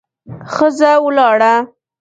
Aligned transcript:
ښځه 0.53 0.91
ولاړه. 1.05 1.53